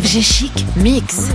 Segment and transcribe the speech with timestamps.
[0.00, 1.28] FG Chic Mix.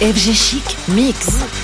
[0.00, 1.59] FG Chic Mix.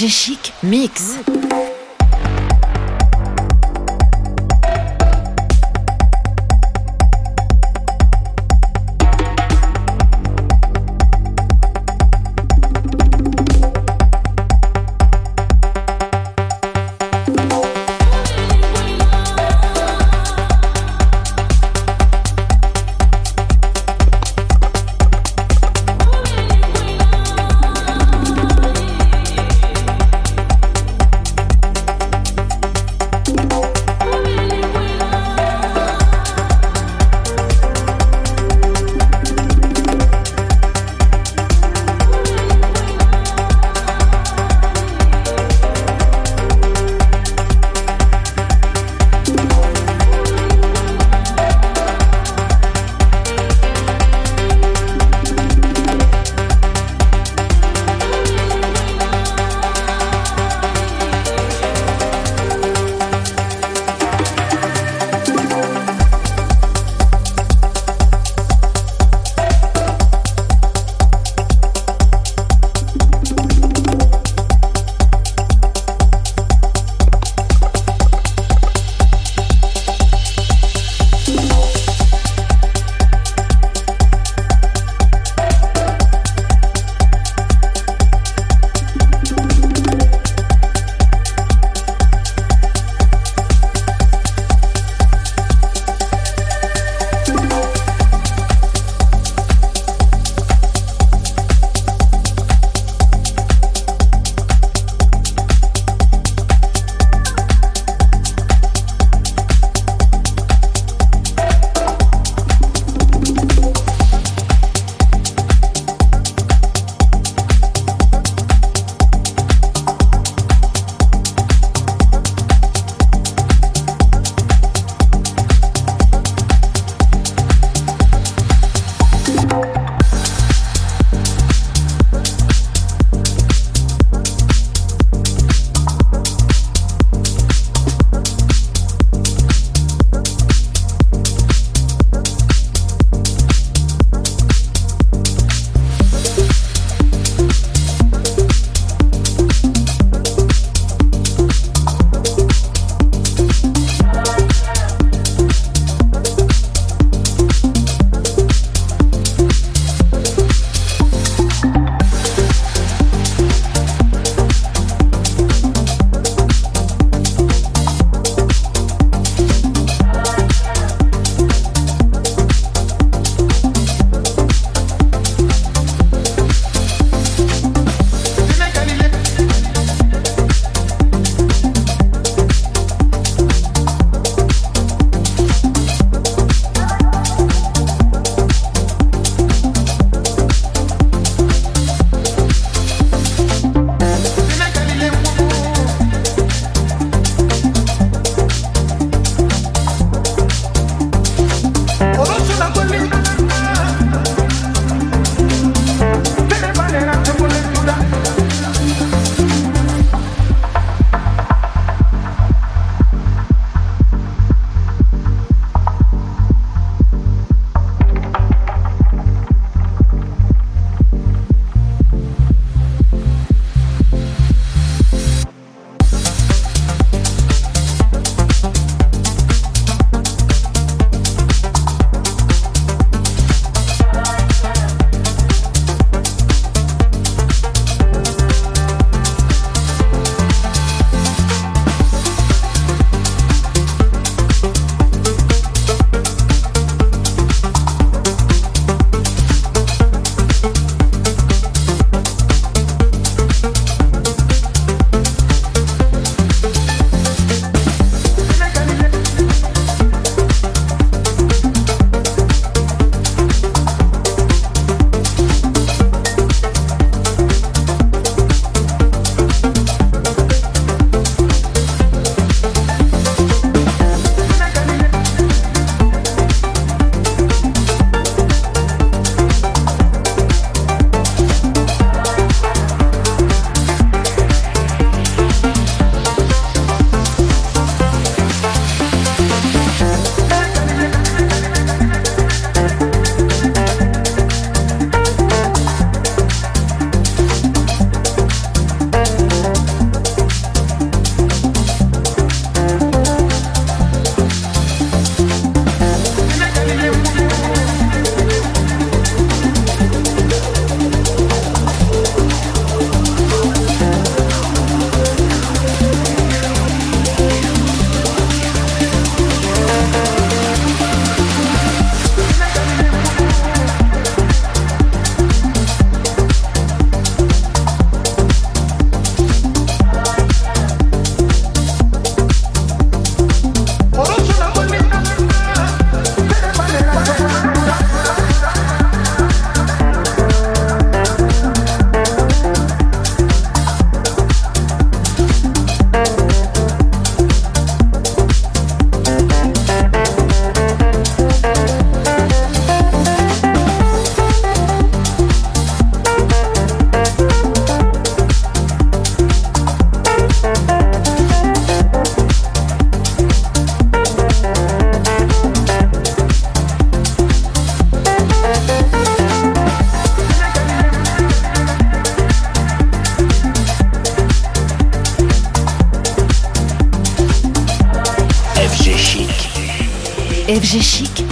[0.00, 1.09] FG Chic Mix.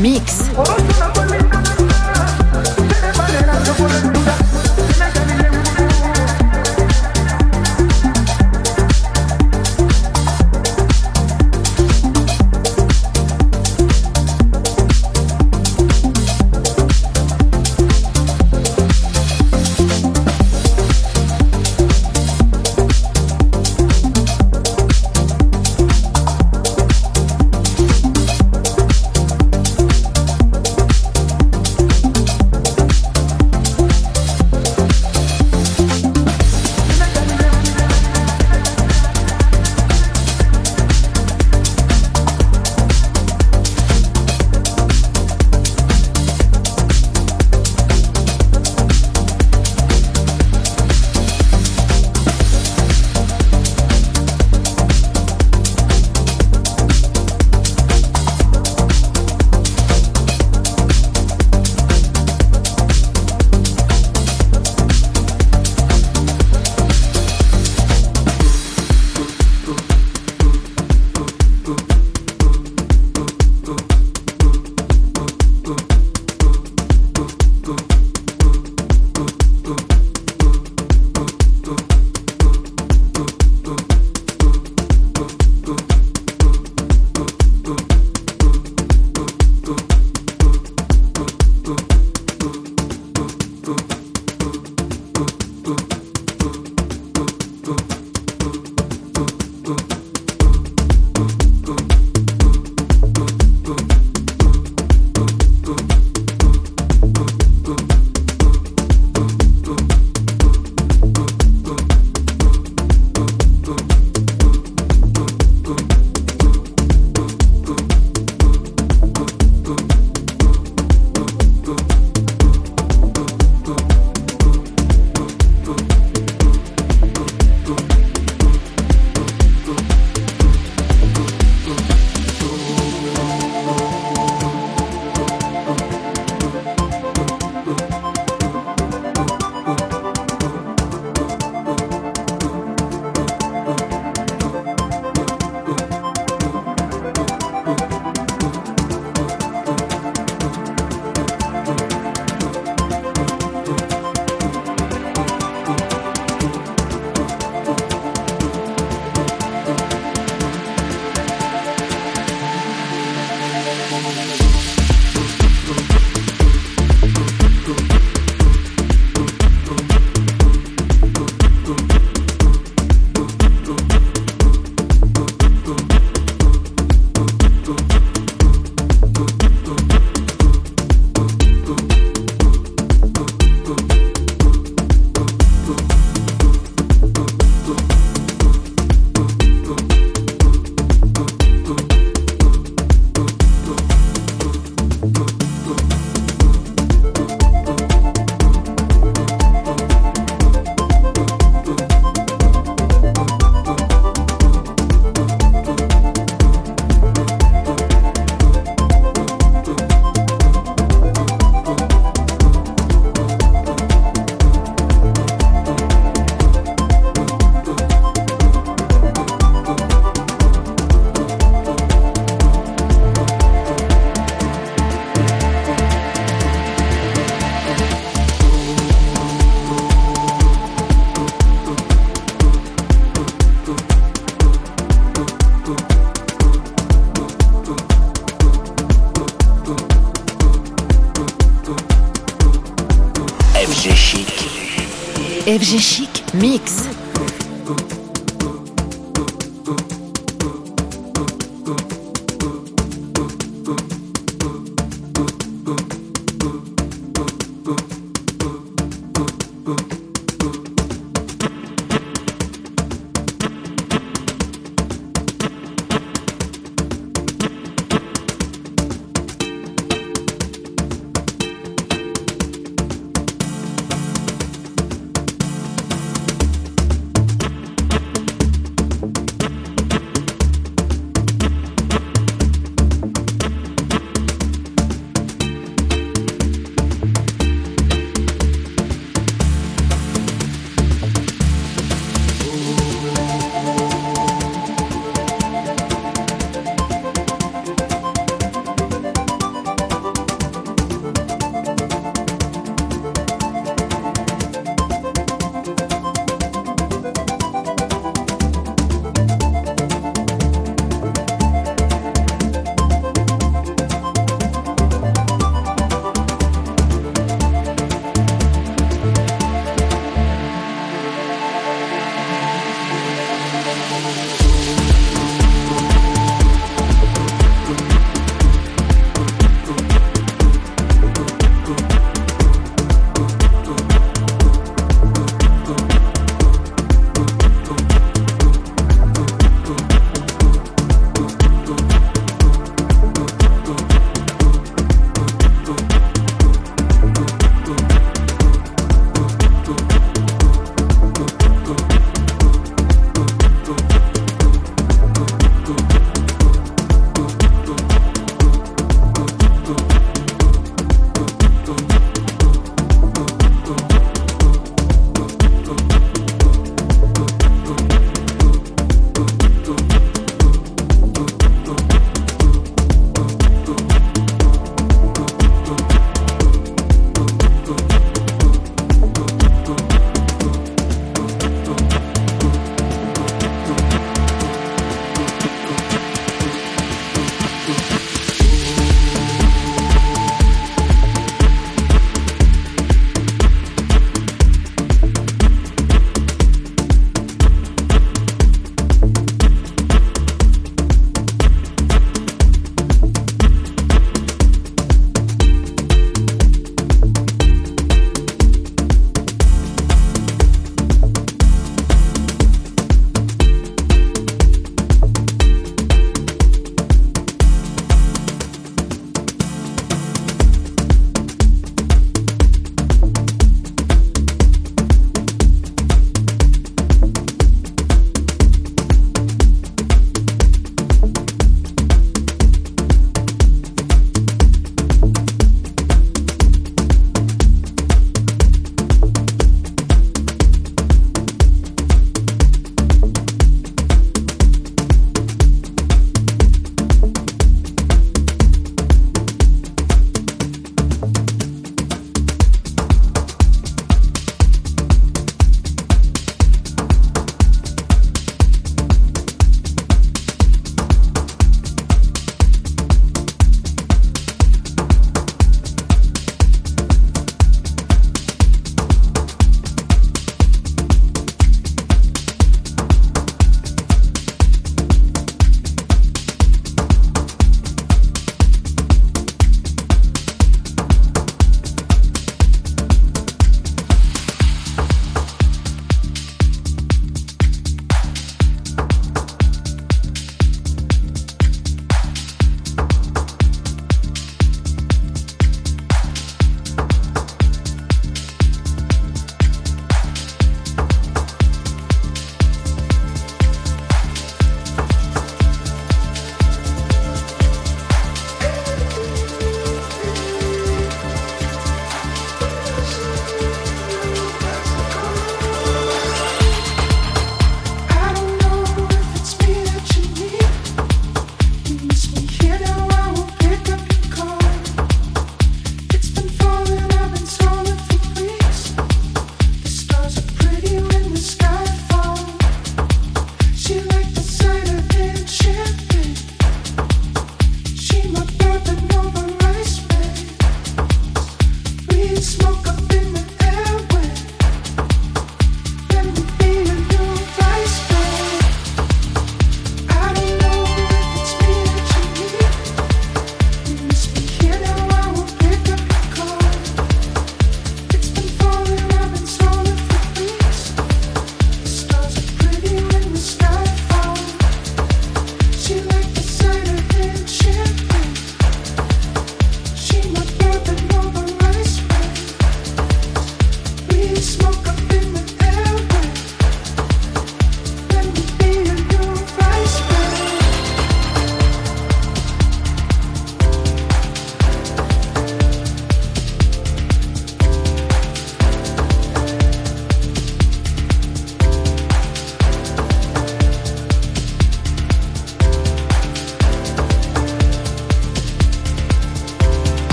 [0.00, 0.39] Mix.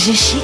[0.00, 0.39] Chic Mix.